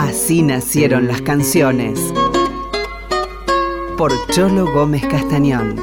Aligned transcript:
Así 0.00 0.42
nacieron 0.42 1.08
las 1.08 1.22
canciones. 1.22 1.98
Por 3.96 4.12
Cholo 4.30 4.72
Gómez 4.72 5.02
Castañón. 5.10 5.74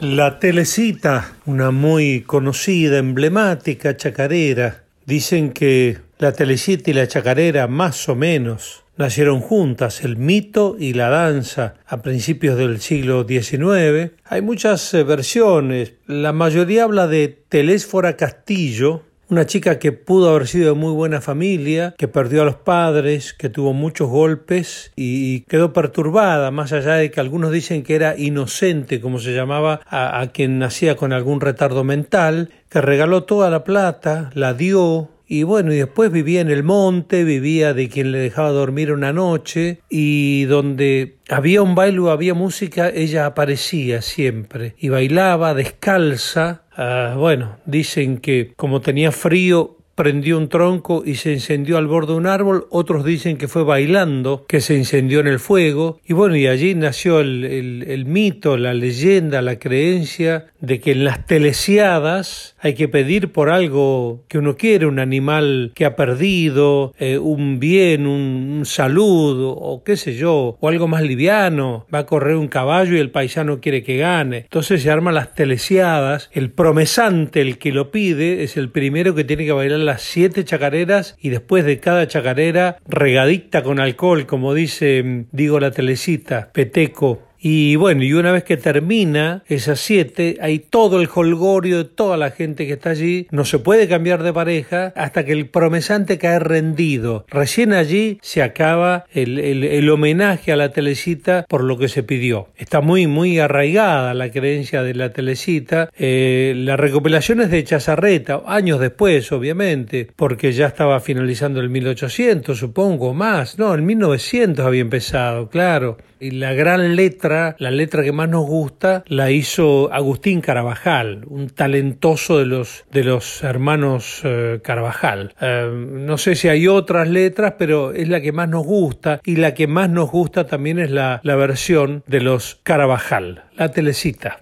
La 0.00 0.40
Telecita, 0.40 1.36
una 1.46 1.70
muy 1.70 2.22
conocida, 2.22 2.98
emblemática 2.98 3.96
chacarera. 3.96 4.82
Dicen 5.06 5.52
que 5.52 5.98
la 6.18 6.32
Telecita 6.32 6.90
y 6.90 6.94
la 6.94 7.06
chacarera, 7.06 7.68
más 7.68 8.08
o 8.08 8.16
menos, 8.16 8.82
nacieron 8.96 9.40
juntas, 9.40 10.02
el 10.02 10.16
mito 10.16 10.74
y 10.76 10.94
la 10.94 11.08
danza, 11.08 11.74
a 11.86 12.02
principios 12.02 12.58
del 12.58 12.80
siglo 12.80 13.24
XIX. 13.24 14.10
Hay 14.24 14.42
muchas 14.42 14.92
eh, 14.92 15.04
versiones. 15.04 15.92
La 16.08 16.32
mayoría 16.32 16.82
habla 16.82 17.06
de 17.06 17.28
Telésfora 17.48 18.16
Castillo, 18.16 19.04
una 19.30 19.46
chica 19.46 19.78
que 19.78 19.92
pudo 19.92 20.30
haber 20.30 20.46
sido 20.46 20.74
de 20.74 20.80
muy 20.80 20.92
buena 20.92 21.20
familia, 21.20 21.94
que 21.98 22.08
perdió 22.08 22.42
a 22.42 22.44
los 22.44 22.56
padres, 22.56 23.32
que 23.32 23.48
tuvo 23.48 23.72
muchos 23.72 24.08
golpes 24.08 24.92
y 24.96 25.42
quedó 25.42 25.72
perturbada, 25.72 26.50
más 26.50 26.72
allá 26.72 26.94
de 26.94 27.10
que 27.10 27.20
algunos 27.20 27.52
dicen 27.52 27.82
que 27.82 27.94
era 27.94 28.16
inocente, 28.16 29.00
como 29.00 29.18
se 29.18 29.34
llamaba 29.34 29.80
a, 29.86 30.26
quien 30.32 30.58
nacía 30.58 30.96
con 30.96 31.12
algún 31.12 31.40
retardo 31.40 31.84
mental, 31.84 32.50
que 32.68 32.80
regaló 32.80 33.24
toda 33.24 33.50
la 33.50 33.64
plata, 33.64 34.30
la 34.34 34.54
dio, 34.54 35.10
y 35.28 35.42
bueno, 35.42 35.72
y 35.72 35.76
después 35.76 36.10
vivía 36.10 36.40
en 36.40 36.50
el 36.50 36.62
monte, 36.62 37.22
vivía 37.22 37.74
de 37.74 37.88
quien 37.88 38.12
le 38.12 38.18
dejaba 38.18 38.50
dormir 38.50 38.92
una 38.92 39.12
noche, 39.12 39.80
y 39.90 40.44
donde 40.44 41.16
había 41.28 41.62
un 41.62 41.74
baile 41.74 41.98
o 42.00 42.10
había 42.10 42.32
música, 42.32 42.88
ella 42.88 43.26
aparecía 43.26 44.00
siempre, 44.00 44.74
y 44.78 44.88
bailaba 44.88 45.52
descalza. 45.54 46.62
Ah, 46.74 47.14
bueno, 47.18 47.58
dicen 47.66 48.18
que 48.18 48.54
como 48.56 48.80
tenía 48.80 49.12
frío, 49.12 49.77
prendió 49.98 50.38
un 50.38 50.48
tronco 50.48 51.02
y 51.04 51.16
se 51.16 51.32
encendió 51.32 51.76
al 51.76 51.88
borde 51.88 52.12
de 52.12 52.18
un 52.18 52.28
árbol, 52.28 52.68
otros 52.70 53.04
dicen 53.04 53.36
que 53.36 53.48
fue 53.48 53.64
bailando, 53.64 54.46
que 54.46 54.60
se 54.60 54.76
incendió 54.76 55.18
en 55.18 55.26
el 55.26 55.40
fuego, 55.40 55.98
y 56.06 56.12
bueno, 56.12 56.36
y 56.36 56.46
allí 56.46 56.76
nació 56.76 57.18
el, 57.18 58.04
mito, 58.06 58.56
la 58.56 58.74
leyenda, 58.74 59.42
la 59.42 59.58
creencia 59.58 60.46
de 60.60 60.78
que 60.78 60.92
en 60.92 61.04
las 61.04 61.26
telesiadas 61.26 62.54
hay 62.60 62.74
que 62.74 62.86
pedir 62.86 63.32
por 63.32 63.50
algo 63.50 64.22
que 64.28 64.38
uno 64.38 64.56
quiere, 64.56 64.86
un 64.86 65.00
animal 65.00 65.72
que 65.74 65.84
ha 65.84 65.96
perdido, 65.96 66.94
eh, 67.00 67.18
un 67.18 67.58
bien, 67.58 68.06
un, 68.06 68.58
un 68.58 68.66
salud, 68.66 69.56
o 69.58 69.82
qué 69.84 69.96
sé 69.96 70.14
yo, 70.14 70.56
o 70.60 70.68
algo 70.68 70.86
más 70.86 71.02
liviano, 71.02 71.86
va 71.92 72.00
a 72.00 72.06
correr 72.06 72.36
un 72.36 72.46
caballo 72.46 72.94
y 72.94 73.00
el 73.00 73.10
paisano 73.10 73.60
quiere 73.60 73.82
que 73.82 73.96
gane. 73.96 74.38
Entonces 74.38 74.80
se 74.80 74.92
arman 74.92 75.14
las 75.14 75.34
telesiadas, 75.34 76.30
el 76.32 76.52
promesante, 76.52 77.40
el 77.40 77.58
que 77.58 77.72
lo 77.72 77.90
pide, 77.90 78.44
es 78.44 78.56
el 78.56 78.70
primero 78.70 79.16
que 79.16 79.24
tiene 79.24 79.44
que 79.44 79.50
bailar 79.52 79.87
las 79.88 80.02
siete 80.02 80.44
chacareras 80.44 81.16
y 81.18 81.30
después 81.30 81.64
de 81.64 81.80
cada 81.80 82.06
chacarera 82.06 82.78
regadicta 82.86 83.62
con 83.62 83.80
alcohol, 83.80 84.26
como 84.26 84.54
dice, 84.54 85.26
digo 85.32 85.58
la 85.58 85.70
telecita, 85.70 86.50
peteco, 86.52 87.27
y 87.40 87.76
bueno, 87.76 88.02
y 88.02 88.12
una 88.12 88.32
vez 88.32 88.44
que 88.44 88.56
termina 88.56 89.42
esas 89.46 89.80
siete, 89.80 90.38
hay 90.40 90.58
todo 90.58 91.00
el 91.00 91.08
holgorio 91.12 91.78
de 91.78 91.84
toda 91.84 92.16
la 92.16 92.30
gente 92.30 92.66
que 92.66 92.74
está 92.74 92.90
allí. 92.90 93.26
No 93.30 93.44
se 93.44 93.58
puede 93.58 93.88
cambiar 93.88 94.22
de 94.22 94.32
pareja 94.32 94.92
hasta 94.96 95.24
que 95.24 95.32
el 95.32 95.48
promesante 95.48 96.18
cae 96.18 96.38
rendido. 96.38 97.24
Recién 97.28 97.72
allí 97.72 98.18
se 98.22 98.42
acaba 98.42 99.06
el, 99.12 99.38
el, 99.38 99.64
el 99.64 99.90
homenaje 99.90 100.52
a 100.52 100.56
la 100.56 100.72
telecita 100.72 101.46
por 101.48 101.64
lo 101.64 101.78
que 101.78 101.88
se 101.88 102.02
pidió. 102.02 102.48
Está 102.56 102.80
muy, 102.80 103.06
muy 103.06 103.38
arraigada 103.38 104.14
la 104.14 104.30
creencia 104.30 104.82
de 104.82 104.94
la 104.94 105.10
telecita. 105.10 105.90
Eh, 105.96 106.52
la 106.56 106.76
recopilación 106.76 107.40
es 107.40 107.50
de 107.50 107.64
Chazarreta, 107.64 108.42
años 108.46 108.80
después, 108.80 109.30
obviamente, 109.32 110.08
porque 110.16 110.52
ya 110.52 110.66
estaba 110.66 111.00
finalizando 111.00 111.60
el 111.60 111.70
1800, 111.70 112.58
supongo, 112.58 113.14
más. 113.14 113.58
No, 113.58 113.74
el 113.74 113.82
1900 113.82 114.64
había 114.64 114.80
empezado, 114.80 115.48
claro. 115.48 115.98
Y 116.20 116.32
la 116.32 116.52
gran 116.52 116.96
letra, 116.96 117.27
la 117.28 117.70
letra 117.70 118.02
que 118.02 118.12
más 118.12 118.28
nos 118.28 118.46
gusta, 118.46 119.04
la 119.06 119.30
hizo 119.30 119.92
Agustín 119.92 120.40
Carabajal, 120.40 121.24
un 121.26 121.48
talentoso 121.48 122.38
de 122.38 122.46
los, 122.46 122.84
de 122.90 123.04
los 123.04 123.42
hermanos 123.42 124.20
eh, 124.24 124.60
Carabajal. 124.62 125.34
Eh, 125.40 125.70
no 125.72 126.18
sé 126.18 126.34
si 126.34 126.48
hay 126.48 126.68
otras 126.68 127.08
letras, 127.08 127.54
pero 127.58 127.92
es 127.92 128.08
la 128.08 128.20
que 128.20 128.32
más 128.32 128.48
nos 128.48 128.64
gusta 128.64 129.20
y 129.24 129.36
la 129.36 129.54
que 129.54 129.66
más 129.66 129.90
nos 129.90 130.10
gusta 130.10 130.46
también 130.46 130.78
es 130.78 130.90
la, 130.90 131.20
la 131.22 131.36
versión 131.36 132.02
de 132.06 132.20
los 132.20 132.60
Carabajal, 132.62 133.44
la 133.56 133.70
telecita. 133.70 134.38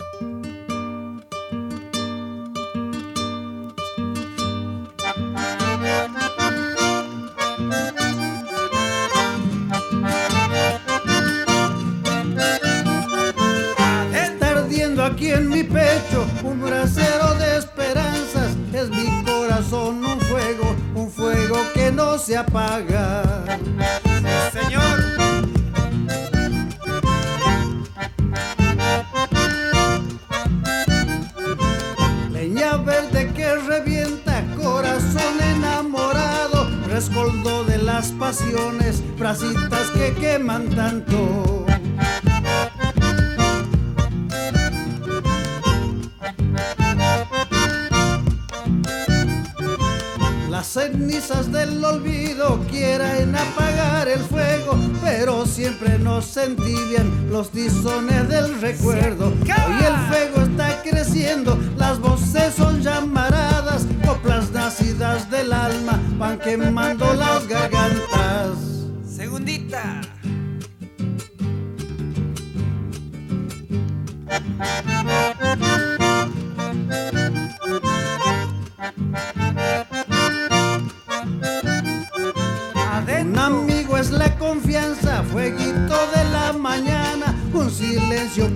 Pecho 15.96 16.26
un 16.42 16.60
brasero 16.60 17.34
de 17.34 17.58
esperanzas. 17.58 18.56
Es 18.72 18.88
mi 18.90 19.24
corazón 19.24 20.04
un 20.04 20.20
fuego, 20.20 20.76
un 20.94 21.10
fuego 21.10 21.56
que 21.74 21.90
no 21.90 22.18
se 22.18 22.36
apaga. 22.36 23.22
Señor. 24.52 24.98
Leña 32.30 32.76
verde 32.76 33.32
que 33.34 33.56
revienta, 33.56 34.44
corazón 34.56 35.40
enamorado, 35.40 36.68
rescoldo 36.88 37.64
de 37.64 37.78
las 37.78 38.12
pasiones, 38.12 39.02
brasitas 39.18 39.90
que 39.94 40.14
queman 40.14 40.68
tanto. 40.70 41.45
Cenizas 50.96 51.52
del 51.52 51.84
olvido 51.84 52.58
quieren 52.70 53.34
apagar 53.34 54.08
el 54.08 54.20
fuego, 54.20 54.78
pero 55.02 55.44
siempre 55.46 55.98
nos 55.98 56.36
entibian 56.36 57.30
los 57.30 57.50
tizones 57.50 58.28
del 58.28 58.60
recuerdo. 58.60 59.28
Hoy 59.28 59.84
el 59.84 59.96
fuego 60.08 60.42
está 60.42 60.82
creciendo, 60.82 61.58
las 61.76 61.98
voces 62.00 62.54
son 62.54 62.80
llamaradas, 62.80 63.86
coplas 64.04 64.50
nacidas 64.52 65.30
del 65.30 65.52
alma 65.52 66.00
van 66.18 66.38
quemando 66.38 67.12
las 67.14 67.46
gargantas. 67.46 68.56
Segundita. 69.06 70.00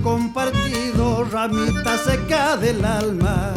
Compartido, 0.03 1.25
ramita 1.31 1.97
seca 1.99 2.57
del 2.57 2.85
alma. 2.85 3.53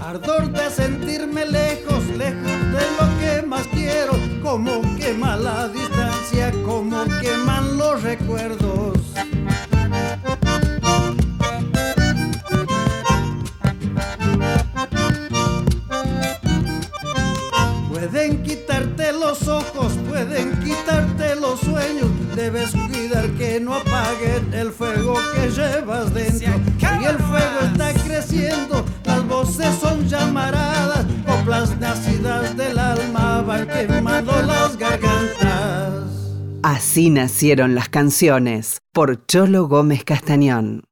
Ardor 0.00 0.50
de 0.52 0.70
sentirme 0.70 1.46
lejos, 1.46 2.06
lejos 2.16 2.58
de 2.74 2.84
lo 2.98 3.18
que 3.20 3.46
más 3.46 3.66
quiero, 3.68 4.12
como 4.42 4.82
quema 4.96 5.36
la 5.36 5.68
distancia, 5.68 6.52
como 6.64 7.04
que 23.56 23.60
no 23.64 23.74
apaguen 23.74 24.52
el 24.52 24.70
fuego 24.70 25.14
que 25.34 25.48
llevas 25.48 26.12
dentro. 26.12 26.52
Y 27.00 27.04
el 27.04 27.16
fuego 27.16 27.60
está 27.72 27.94
creciendo, 27.94 28.84
las 29.04 29.26
voces 29.26 29.74
son 29.80 30.06
llamaradas, 30.06 31.06
coplas 31.24 31.78
nacidas 31.78 32.54
del 32.54 32.78
alma 32.78 33.40
van 33.42 33.66
quemando 33.66 34.32
las 34.42 34.76
gargantas. 34.76 36.04
Así 36.62 37.08
nacieron 37.08 37.74
las 37.74 37.88
canciones. 37.88 38.82
Por 38.92 39.24
Cholo 39.26 39.68
Gómez 39.68 40.04
Castañón. 40.04 40.86